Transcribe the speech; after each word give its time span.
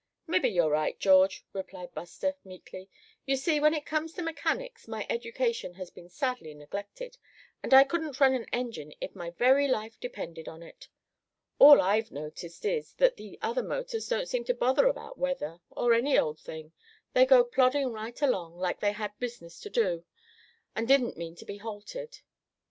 "Mebbe 0.25 0.45
you're 0.47 0.71
right, 0.71 0.97
George," 0.99 1.45
replied 1.53 1.93
Buster, 1.93 2.33
meekly, 2.43 2.89
"you 3.27 3.35
see, 3.35 3.59
when 3.59 3.75
it 3.75 3.85
comes 3.85 4.13
to 4.13 4.23
mechanics 4.23 4.87
my 4.87 5.05
education 5.11 5.75
has 5.75 5.91
been 5.91 6.09
sadly 6.09 6.55
neglected, 6.55 7.19
and 7.61 7.71
I 7.71 7.83
couldn't 7.83 8.19
run 8.19 8.33
an 8.33 8.47
engine 8.51 8.93
if 8.99 9.13
my 9.15 9.29
very 9.29 9.67
life 9.67 9.99
depended 9.99 10.47
on 10.47 10.63
it. 10.63 10.87
All 11.59 11.79
I've 11.81 12.09
noticed 12.11 12.65
is, 12.65 12.93
that 12.95 13.17
the 13.17 13.37
other 13.43 13.61
motors 13.61 14.07
don't 14.09 14.27
seem 14.27 14.43
to 14.45 14.55
bother 14.55 14.87
about 14.87 15.19
weather, 15.19 15.59
or 15.69 15.93
any 15.93 16.17
old 16.17 16.39
thing. 16.39 16.71
They 17.13 17.27
go 17.27 17.43
plodding 17.43 17.91
right 17.93 18.19
along 18.23 18.57
like 18.57 18.79
they 18.79 18.93
had 18.93 19.11
business 19.19 19.59
to 19.59 19.69
do, 19.69 20.03
and 20.75 20.87
didn't 20.87 21.15
mean 21.15 21.35
to 21.35 21.45
be 21.45 21.57
halted." 21.57 22.21